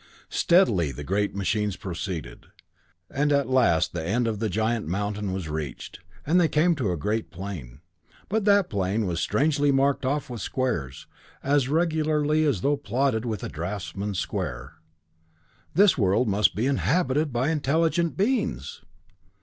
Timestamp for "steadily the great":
0.31-1.35